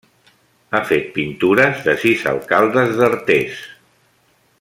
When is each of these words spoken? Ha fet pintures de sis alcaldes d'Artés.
Ha 0.71 0.79
fet 0.91 1.11
pintures 1.17 1.83
de 1.89 1.95
sis 2.05 2.23
alcaldes 2.31 2.97
d'Artés. 3.01 3.61